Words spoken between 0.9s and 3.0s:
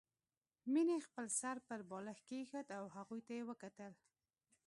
خپل سر پر بالښت کېښود او